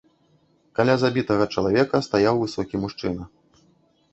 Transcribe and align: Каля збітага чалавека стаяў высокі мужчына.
Каля 0.77 0.95
збітага 1.01 1.47
чалавека 1.55 2.01
стаяў 2.07 2.35
высокі 2.45 2.75
мужчына. 2.87 3.23